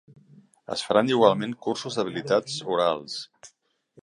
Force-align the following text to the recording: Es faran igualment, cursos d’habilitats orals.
Es 0.75 0.83
faran 0.87 1.11
igualment, 1.15 1.53
cursos 1.67 1.99
d’habilitats 2.01 2.57
orals. 2.79 3.21